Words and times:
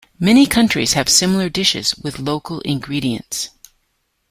Many 0.19 0.47
countries 0.47 0.93
have 0.93 1.07
similar 1.07 1.47
dishes 1.47 1.93
with 1.95 2.17
local 2.17 2.59
ingredients. 2.61 3.49